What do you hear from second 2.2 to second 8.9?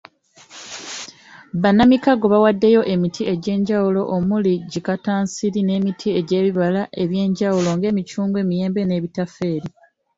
bawaddeyo emiti egy'enjawulo omuli; gikattansiri n'emiti gy'ebibala ebyenjawulo ng'emicungwa, emiyembe